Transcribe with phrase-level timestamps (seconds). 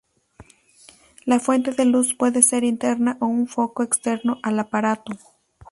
[1.25, 5.15] La fuente de luz puede ser interna o un foco externo al aparato.